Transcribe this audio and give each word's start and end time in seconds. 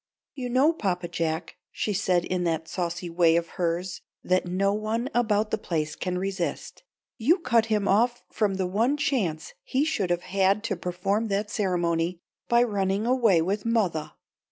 "You 0.33 0.49
know, 0.49 0.73
Papa 0.73 1.07
Jack," 1.07 1.57
she 1.71 1.93
said 1.93 2.25
in 2.25 2.43
that 2.45 2.67
saucy 2.67 3.07
way 3.07 3.35
of 3.35 3.49
hers 3.49 4.01
that 4.23 4.47
no 4.47 4.73
one 4.73 5.11
about 5.13 5.51
the 5.51 5.59
place 5.59 5.95
can 5.95 6.17
resist, 6.17 6.81
"you 7.19 7.37
cut 7.37 7.67
him 7.67 7.87
off 7.87 8.23
from 8.31 8.55
the 8.55 8.65
one 8.65 8.97
chance 8.97 9.53
he 9.63 9.85
should 9.85 10.09
have 10.09 10.23
had 10.23 10.63
to 10.63 10.75
perform 10.75 11.27
that 11.27 11.51
ceremony, 11.51 12.19
by 12.47 12.63
running 12.63 13.05
away 13.05 13.43
with 13.43 13.63
mothah. 13.63 14.13